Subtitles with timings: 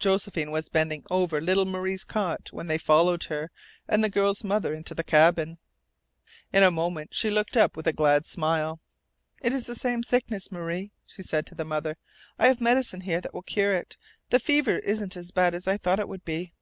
[0.00, 3.52] Josephine was bending over little Marie's cot when they followed her
[3.86, 5.58] and the girl mother into the cabin.
[6.52, 8.80] In a moment she looked up with a glad smile.
[9.40, 11.98] "It is the same sickness, Marie," she said to the mother.
[12.36, 13.96] "I have medicine here that will cure it.
[14.30, 16.52] The fever isn't as bad as I thought it would be."